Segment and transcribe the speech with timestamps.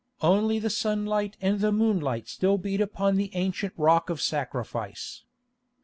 [0.23, 5.25] Only the sunlight and the moonlight still beat upon the ancient Rock of Sacrifice.